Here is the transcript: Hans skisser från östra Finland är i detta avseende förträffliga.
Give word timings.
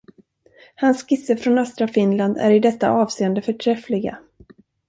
Hans 0.75 0.99
skisser 1.03 1.35
från 1.35 1.57
östra 1.57 1.87
Finland 1.87 2.37
är 2.37 2.51
i 2.51 2.59
detta 2.59 2.91
avseende 2.91 3.41
förträffliga. 3.41 4.19